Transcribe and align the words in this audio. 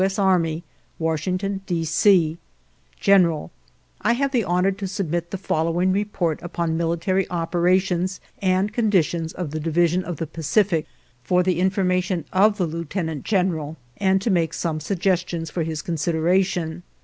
S. 0.03 0.17
Army, 0.17 0.63
Washington, 0.97 1.61
D. 1.67 1.85
C: 1.85 2.39
"General: 2.99 3.51
I 4.01 4.13
have 4.13 4.31
the 4.31 4.43
honor 4.43 4.71
to 4.71 4.87
submit 4.87 5.29
the 5.29 5.37
following 5.37 5.91
report 5.91 6.41
upon 6.41 6.75
military 6.75 7.27
opera 7.27 7.77
tions 7.79 8.19
and 8.41 8.69
the 8.69 8.73
condition 8.73 9.27
of 9.35 9.51
the 9.51 9.59
Division 9.59 10.03
of 10.03 10.17
the 10.17 10.25
Pacific 10.25 10.87
for 11.23 11.43
the 11.43 11.59
information 11.59 12.25
of 12.33 12.57
the 12.57 12.65
Lieu 12.65 12.85
tenant 12.85 13.25
General, 13.25 13.77
and 13.97 14.19
to 14.23 14.31
make 14.31 14.55
some 14.55 14.79
sugges 14.79 15.27
tions 15.29 15.51
for 15.51 15.61
his 15.61 15.83
consideration 15.83 16.81